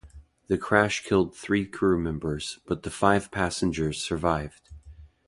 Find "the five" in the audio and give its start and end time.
2.81-3.29